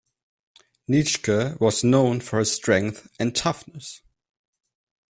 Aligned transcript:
Nitschke 0.89 1.59
was 1.59 1.83
known 1.83 2.21
for 2.21 2.39
his 2.39 2.51
strength 2.51 3.07
and 3.19 3.35
toughness. 3.35 4.01